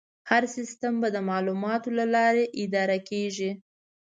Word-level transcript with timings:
هر 0.29 0.43
سیستم 0.55 0.93
به 1.01 1.07
د 1.15 1.17
معلوماتو 1.29 1.89
له 1.99 2.05
لارې 2.15 2.45
اداره 2.63 2.97
کېږي. 3.09 3.51